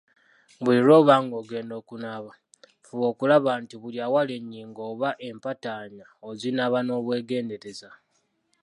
[0.63, 2.31] Buli lw'oba ng'ogenda okunaaba,
[2.85, 7.89] fuba okulaba nti, buli awali ennyingo oba empataanya ozinaaba n'obwegendereza.